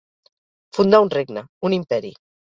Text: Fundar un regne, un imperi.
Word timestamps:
Fundar 0.77 1.01
un 1.03 1.11
regne, 1.15 1.43
un 1.69 1.75
imperi. 1.77 2.11